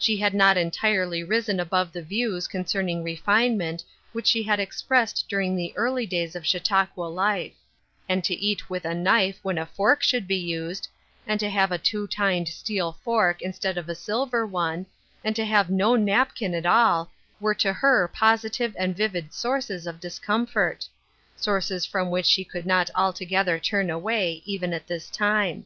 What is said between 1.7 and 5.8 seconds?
the views concerning refinement which she had expressed during the